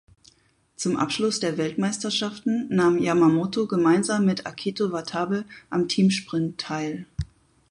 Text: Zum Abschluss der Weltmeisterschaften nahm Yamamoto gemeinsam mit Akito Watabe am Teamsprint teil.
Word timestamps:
Zum 0.77 0.97
Abschluss 0.97 1.39
der 1.41 1.59
Weltmeisterschaften 1.59 2.67
nahm 2.75 2.97
Yamamoto 2.97 3.67
gemeinsam 3.67 4.25
mit 4.25 4.47
Akito 4.47 4.91
Watabe 4.91 5.45
am 5.69 5.87
Teamsprint 5.87 6.57
teil. 6.59 7.05